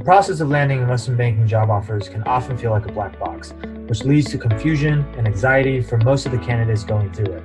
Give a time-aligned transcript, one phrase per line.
[0.00, 3.52] The process of landing investment banking job offers can often feel like a black box,
[3.86, 7.42] which leads to confusion and anxiety for most of the candidates going through it.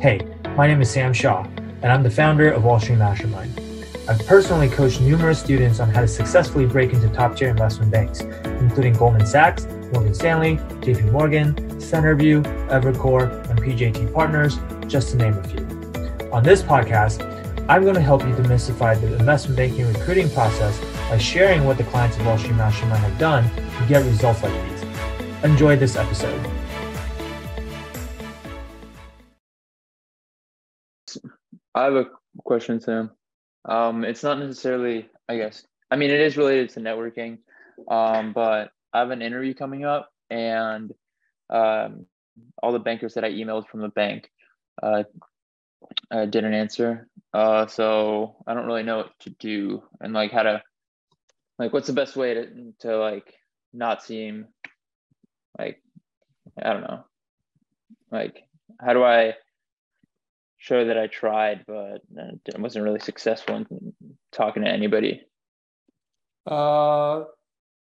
[0.00, 0.26] Hey,
[0.56, 3.60] my name is Sam Shaw, and I'm the founder of Wall Street Mastermind.
[4.08, 8.22] I've personally coached numerous students on how to successfully break into top tier investment banks,
[8.42, 14.58] including Goldman Sachs, Morgan Stanley, JP Morgan, Centerview, Evercore, and PJT Partners,
[14.88, 15.64] just to name a few.
[16.32, 17.33] On this podcast,
[17.66, 20.78] I'm going to help you demystify the investment banking recruiting process
[21.08, 24.52] by sharing what the clients of Wall Street Mastermind have done to get results like
[24.68, 24.82] these.
[25.42, 26.38] Enjoy this episode.
[31.74, 32.10] I have a
[32.44, 33.10] question, Sam.
[33.64, 37.38] Um, it's not necessarily, I guess, I mean, it is related to networking,
[37.88, 40.92] um, but I have an interview coming up, and
[41.48, 42.04] um,
[42.62, 44.28] all the bankers that I emailed from the bank
[44.82, 45.04] uh,
[46.10, 47.08] uh, didn't answer.
[47.32, 50.62] Uh, so I don't really know what to do and like how to,
[51.58, 53.34] like, what's the best way to to like
[53.72, 54.46] not seem
[55.58, 55.82] like
[56.62, 57.04] I don't know,
[58.10, 58.42] like
[58.80, 59.34] how do I
[60.58, 63.94] show that I tried, but I wasn't really successful in
[64.32, 65.22] talking to anybody.
[66.46, 67.24] Uh,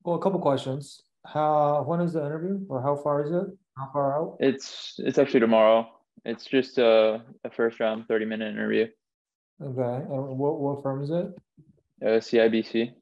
[0.02, 1.02] well, a couple questions.
[1.24, 3.46] How when is the interview, or how far is it?
[3.76, 4.36] How far out?
[4.40, 5.88] It's it's actually tomorrow.
[6.24, 8.86] It's just a, a first round, thirty minute interview.
[9.62, 11.26] Okay, and what what firm is it?
[12.02, 12.92] Uh, CIBC.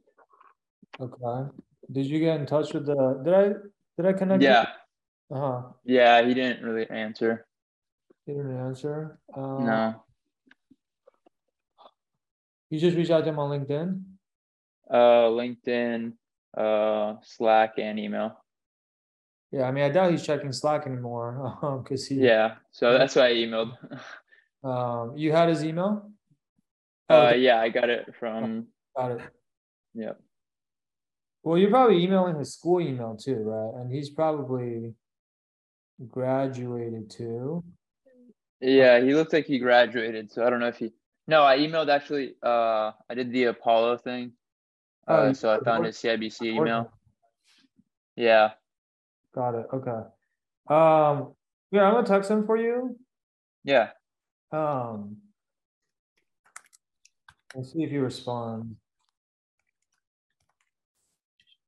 [1.00, 1.50] Okay.
[1.90, 3.20] Did you get in touch with the?
[3.24, 3.48] Did I
[3.96, 4.42] did I connect?
[4.42, 4.66] Yeah.
[5.30, 5.62] Uh huh.
[5.84, 7.46] Yeah, he didn't really answer.
[8.26, 9.18] He didn't answer.
[9.34, 10.04] Uh, no.
[12.70, 14.02] You just reached out to him on LinkedIn.
[14.90, 16.12] Uh, LinkedIn,
[16.56, 18.44] uh, Slack, and email.
[19.55, 22.16] Yeah, I mean, I doubt he's checking Slack anymore because he.
[22.16, 23.70] Yeah, so that's why I emailed.
[24.64, 26.10] um, you had his email.
[27.08, 28.66] Uh, oh, yeah, I got it from.
[28.97, 29.20] Got it.
[29.94, 30.20] Yep.
[31.44, 33.80] Well, you're probably emailing his school email too, right?
[33.80, 34.94] And he's probably
[36.09, 37.62] graduated too.
[38.60, 40.91] Yeah, he looks like he graduated, so I don't know if he.
[41.28, 42.34] No, I emailed actually.
[42.42, 44.32] Uh, I did the Apollo thing.
[45.06, 46.91] Oh, uh, oh, so I found his CIBC email.
[48.16, 48.50] Yeah.
[49.34, 49.67] Got it.
[49.72, 50.00] Okay.
[50.69, 51.34] Um.
[51.71, 52.97] Yeah, I'm gonna text him for you.
[53.65, 53.91] Yeah.
[54.53, 55.17] Um.
[57.55, 58.77] Let's see if he responds.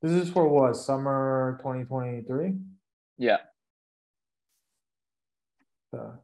[0.02, 0.76] This is for what?
[0.76, 2.54] Summer 2023?
[3.18, 3.38] Yeah.
[5.94, 6.18] Okay.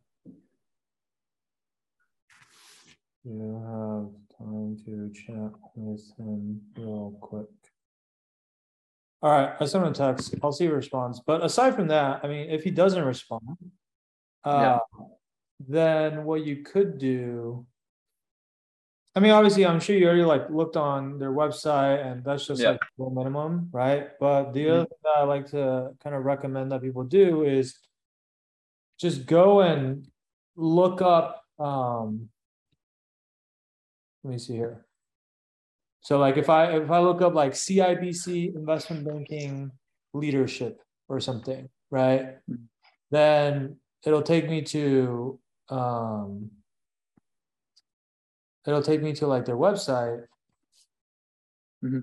[3.24, 7.48] You have time to chat with him real quick.
[9.22, 10.34] All right, I sent him a text.
[10.42, 11.20] I'll see if he responds.
[11.24, 13.56] But aside from that, I mean, if he doesn't respond,
[14.44, 15.04] uh, yeah.
[15.60, 17.66] then what you could do
[19.14, 22.62] I mean, obviously, I'm sure you already like looked on their website, and that's just
[22.62, 22.70] yeah.
[22.70, 24.08] like the minimum, right?
[24.18, 24.72] But the mm-hmm.
[24.72, 27.76] other thing that I like to kind of recommend that people do is
[28.98, 30.08] just go and
[30.56, 31.44] look up.
[31.58, 32.30] Um,
[34.24, 34.86] let me see here.
[36.02, 39.70] So, like, if I if I look up like CIBC investment banking
[40.12, 42.38] leadership or something, right?
[42.50, 42.64] Mm-hmm.
[43.10, 46.50] Then it'll take me to um,
[48.66, 50.24] it'll take me to like their website.
[51.84, 52.00] Mm-hmm.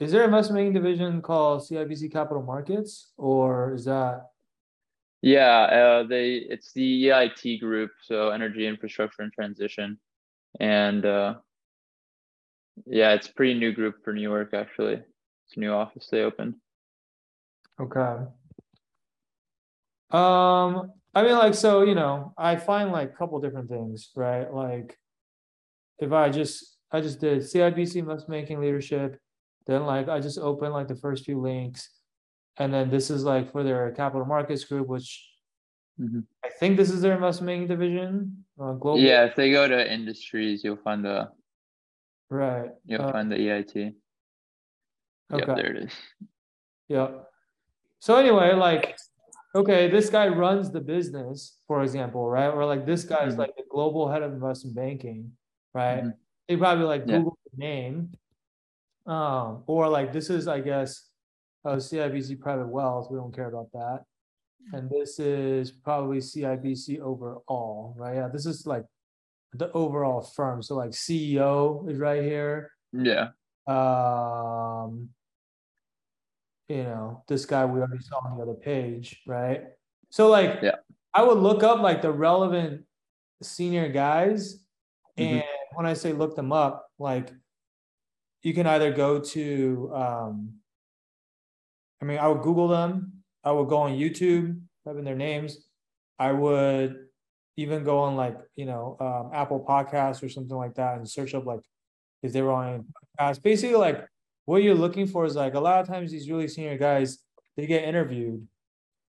[0.00, 4.30] Is there a investment banking division called CIBC Capital Markets, or is that?
[5.20, 9.98] Yeah, uh, they it's the EIT group, so Energy Infrastructure and Transition,
[10.58, 11.34] and uh,
[12.86, 14.54] yeah, it's a pretty new group for New York.
[14.54, 16.54] Actually, it's a new office they opened.
[17.80, 18.24] Okay.
[20.10, 24.52] Um, I mean, like, so you know, I find like a couple different things, right?
[24.52, 24.98] Like,
[25.98, 29.18] if I just I just did CIBC must making leadership,
[29.66, 31.88] then like I just opened like the first few links,
[32.58, 35.28] and then this is like for their capital markets group, which
[36.00, 36.20] mm-hmm.
[36.44, 38.44] I think this is their investment banking division.
[38.60, 38.98] Uh, global.
[38.98, 41.30] Yeah, if they go to industries, you'll find the
[42.32, 42.70] right.
[42.84, 43.94] You'll uh, find the EIT.
[45.32, 45.44] Okay.
[45.46, 45.92] Yep, there it is.
[46.88, 47.08] Yeah.
[48.00, 48.96] So anyway, like,
[49.54, 52.48] okay, this guy runs the business, for example, right?
[52.48, 53.40] Or like this guy is mm-hmm.
[53.40, 55.32] like the global head of investment banking
[55.74, 55.98] right?
[55.98, 56.10] Mm-hmm.
[56.48, 57.50] They probably like Google yeah.
[57.52, 58.12] the name,
[59.06, 61.08] um, or like this is, I guess,
[61.64, 63.08] uh, CIBC Private Wealth.
[63.10, 64.04] We don't care about that.
[64.72, 68.16] And this is probably CIBC overall, right?
[68.16, 68.84] Yeah, this is like
[69.54, 70.62] the overall firm.
[70.62, 72.70] So like CEO is right here.
[72.92, 73.28] Yeah.
[73.66, 75.10] Um,
[76.68, 79.64] you know, this guy we already saw on the other page, right?
[80.10, 80.76] So like, yeah,
[81.12, 82.82] I would look up like the relevant
[83.42, 84.62] senior guys,
[85.18, 85.34] mm-hmm.
[85.36, 85.44] and
[85.74, 87.30] when I say look them up, like
[88.42, 90.54] you can either go to, um,
[92.00, 93.22] I mean, I would Google them.
[93.44, 95.66] I would go on YouTube, type in their names.
[96.18, 96.96] I would
[97.56, 101.34] even go on like, you know, um, Apple Podcasts or something like that and search
[101.34, 101.60] up like
[102.22, 102.86] if they were on
[103.20, 103.42] podcast.
[103.42, 104.06] Basically, like
[104.44, 107.18] what you're looking for is like a lot of times these really senior guys,
[107.56, 108.46] they get interviewed.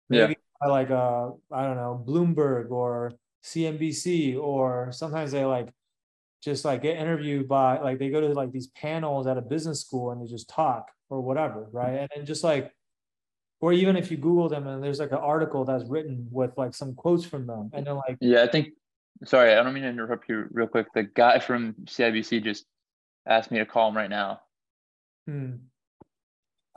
[0.09, 0.33] Yeah.
[0.61, 3.13] By like uh I don't know, Bloomberg or
[3.45, 5.69] CNBC, or sometimes they like
[6.43, 9.81] just like get interviewed by like they go to like these panels at a business
[9.81, 11.99] school and they just talk or whatever, right?
[11.99, 12.73] And then just like
[13.61, 16.75] or even if you Google them and there's like an article that's written with like
[16.75, 18.69] some quotes from them, and then like Yeah, I think.
[19.25, 20.89] Sorry, I don't mean to interrupt you real quick.
[20.95, 22.67] The guy from CIBC just
[23.25, 24.41] asked me to call him right now.
[25.27, 25.53] hmm,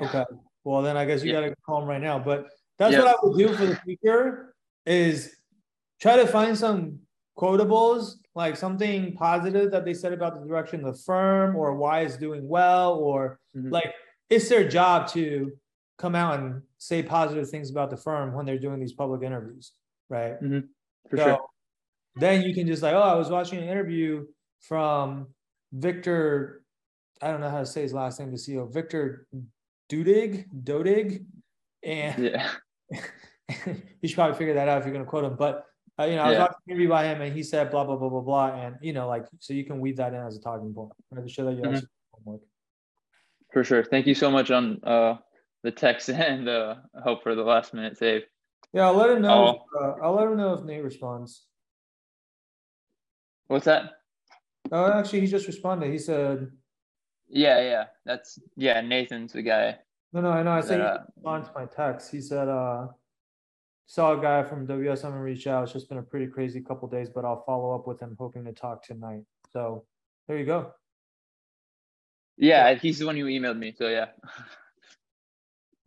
[0.02, 0.24] okay,
[0.64, 1.42] well then I guess you Yeah.
[1.42, 2.18] gotta call him right now.
[2.18, 2.48] But
[2.78, 3.00] that's Yeah.
[3.04, 4.56] what I would do for the future
[4.86, 5.36] is
[6.00, 7.00] try to find some
[7.38, 12.02] quotables, like something positive that they said about the direction of the firm or why
[12.02, 13.72] it's doing well, or Mhm.
[13.72, 13.94] like
[14.30, 15.52] it's their job to
[16.00, 19.74] come out and say positive things about the firm when they're doing these public interviews,
[20.10, 20.40] right?
[21.10, 21.40] For so sure.
[22.16, 24.26] then you can just like, oh, I was watching an interview
[24.62, 25.28] from
[25.74, 26.64] Victor,
[27.22, 29.28] I don't know how to say his last name, the CEO, Victor
[29.92, 31.26] Dudig, Dodig.
[31.84, 32.50] And Yeah.
[34.02, 35.36] you should probably figure that out if you're going to quote him.
[35.36, 35.66] But,
[36.00, 36.42] uh, you know, I was Yeah.
[36.44, 38.48] watching an interview by him and he said blah, blah, blah, blah, blah.
[38.54, 41.22] And, you know, like, so you can weave that in as a talking point right,
[41.24, 41.74] to show that you Mhm.
[41.74, 42.42] actually homework.
[43.52, 43.84] For sure.
[43.84, 45.18] Thank you so much on uh
[45.64, 48.24] the text and uh hope for the last minute save.
[48.74, 49.48] Yeah, I'll let him know.
[49.48, 49.50] Oh.
[49.50, 51.46] If, uh, I'll let him know if Nate responds.
[53.48, 53.94] What's that?
[54.72, 55.92] Oh, actually, he just responded.
[55.92, 56.52] He said,
[57.28, 57.86] Yeah, yeah.
[58.06, 59.78] That's yeah, Nathan's the guy.
[60.14, 60.52] no, no, I know.
[60.52, 62.12] I said, uh, he responded to my text.
[62.12, 62.88] He said, uh,
[63.88, 65.64] saw a guy from WSM and reach out.
[65.64, 68.46] It's just been a pretty crazy couple days, but I'll follow up with him, hoping
[68.46, 69.24] to talk tonight.
[69.52, 69.86] So
[70.28, 70.74] there you go.
[72.38, 73.74] yeah, he's the one who emailed me.
[73.76, 74.10] So yeah.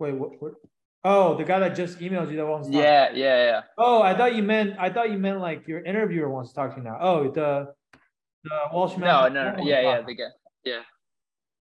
[0.02, 0.30] Wait, what?
[0.42, 0.54] what?
[1.04, 2.82] Oh, the guy that just emailed you that wants to talk.
[2.82, 3.60] yeah, yeah, yeah.
[3.78, 6.74] Oh, I thought you meant I thought you meant like your interviewer wants to talk
[6.74, 6.98] to you now.
[7.00, 7.72] Oh, the
[8.42, 9.04] the Wall Street.
[9.04, 9.62] No, no, no.
[9.62, 10.24] Yeah, yeah, the guy.
[10.64, 10.80] Yeah.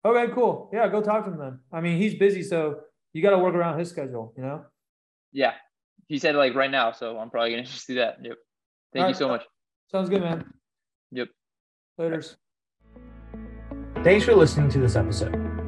[0.06, 0.70] Okay, cool.
[0.72, 1.60] Yeah, go talk to him then.
[1.70, 2.80] I mean, he's busy, so
[3.12, 4.32] you got to work around his schedule.
[4.38, 4.64] You know.
[5.32, 5.52] Yeah.
[6.08, 8.16] He said like right now, so I'm probably gonna just do that.
[8.22, 8.36] Yep.
[8.94, 9.16] Thank you Alright.
[9.16, 9.42] so much.
[9.92, 10.50] Sounds good, man.
[11.12, 11.28] Yep.
[11.98, 12.36] Later's.
[14.02, 15.49] Thanks for listening to this episode.